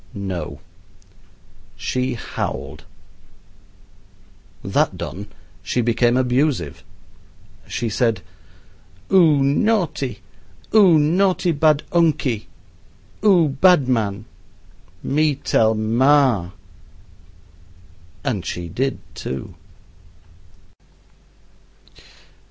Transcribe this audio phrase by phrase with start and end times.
[0.15, 0.61] No!
[1.77, 2.85] she howled.
[4.63, 5.27] That done,
[5.61, 6.83] she became abusive.
[7.67, 8.23] She said:
[9.13, 10.21] "Oo naughty
[10.73, 12.47] oo naughty, bad unkie
[13.23, 14.25] oo bad man
[15.03, 16.53] me tell MAR."
[18.23, 19.53] And she did, too.